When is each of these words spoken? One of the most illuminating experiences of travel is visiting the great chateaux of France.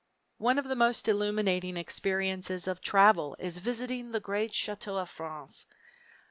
One 0.39 0.57
of 0.57 0.65
the 0.67 0.75
most 0.75 1.07
illuminating 1.07 1.77
experiences 1.77 2.67
of 2.67 2.81
travel 2.81 3.35
is 3.37 3.59
visiting 3.59 4.11
the 4.11 4.19
great 4.19 4.51
chateaux 4.51 4.97
of 4.97 5.11
France. 5.11 5.67